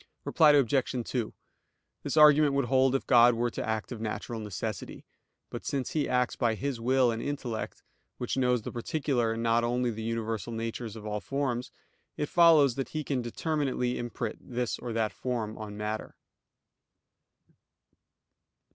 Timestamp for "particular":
8.71-9.33